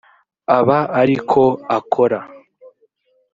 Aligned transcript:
aba 0.57 0.79
ari 1.01 1.15
ko 1.29 1.43
akora 1.77 2.19